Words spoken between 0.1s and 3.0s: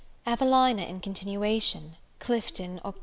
EVELINA IN CONTINUATION. Clifton, Oct.